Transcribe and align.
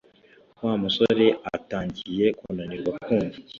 Wa 0.63 0.73
musore 0.81 1.25
atangiye 1.55 2.25
kunanirwa 2.39 2.91
kumva 3.03 3.37